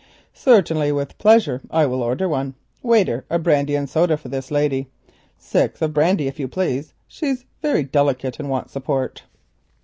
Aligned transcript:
"Certainly, 0.33 0.93
with 0.93 1.19
pleasure; 1.19 1.61
I 1.69 1.85
will 1.85 2.01
order 2.01 2.27
one. 2.27 2.55
Waiter, 2.81 3.23
a 3.29 3.37
brandy 3.37 3.75
and 3.75 3.87
soda 3.87 4.17
for 4.17 4.29
this 4.29 4.49
lady—six 4.49 5.79
of 5.79 5.93
brandy, 5.93 6.25
if 6.27 6.39
you 6.39 6.47
please; 6.47 6.93
she's 7.07 7.45
very 7.61 7.83
delicate 7.83 8.39
and 8.39 8.49
wants 8.49 8.73
support." 8.73 9.21